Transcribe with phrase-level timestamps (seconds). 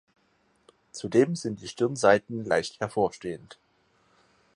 [0.93, 3.59] Zudem sind die Stirnseiten leicht hervorstehend.